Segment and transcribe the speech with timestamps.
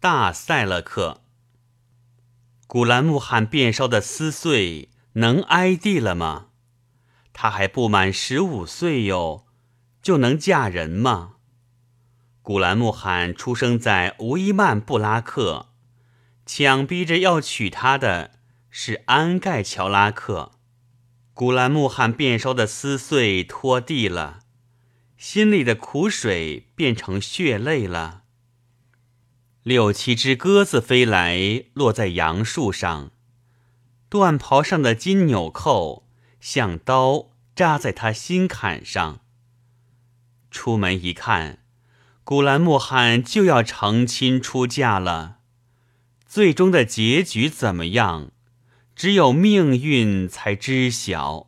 [0.00, 1.22] 大塞勒克。
[2.68, 6.50] 古兰木罕变烧的撕碎能挨地了吗？
[7.32, 9.46] 他还不满十五岁哟，
[10.00, 11.34] 就能嫁人吗？
[12.42, 15.70] 古兰木罕出生在吴伊曼布拉克，
[16.46, 18.38] 强逼着要娶她的
[18.70, 20.52] 是安盖乔拉克。
[21.34, 24.40] 古兰木罕变烧的撕碎拖地了，
[25.16, 28.22] 心里的苦水变成血泪了。
[29.68, 33.10] 六七只鸽子飞来，落在杨树上，
[34.08, 36.08] 缎袍上的金纽扣。
[36.40, 39.20] 像刀扎在他心坎上。
[40.50, 41.58] 出门一看，
[42.24, 45.40] 古兰木罕就要成亲出嫁了。
[46.24, 48.30] 最终的结局怎么样？
[48.96, 51.47] 只有命运才知晓。